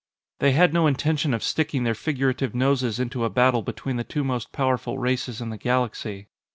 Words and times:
They 0.39 0.53
had 0.53 0.73
no 0.73 0.87
intention 0.87 1.31
of 1.31 1.43
sticking 1.43 1.83
their 1.83 1.93
figurative 1.93 2.55
noses 2.55 2.99
into 2.99 3.23
a 3.23 3.29
battle 3.29 3.61
between 3.61 3.97
the 3.97 4.03
two 4.03 4.23
most 4.23 4.51
powerful 4.51 4.97
races 4.97 5.41
in 5.41 5.51
the 5.51 5.59
galaxy. 5.59 6.27